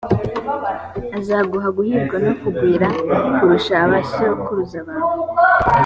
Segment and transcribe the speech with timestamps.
[1.17, 2.87] azaguha guhirwa no kugwira
[3.35, 5.05] kurusha abasokuruza bawe.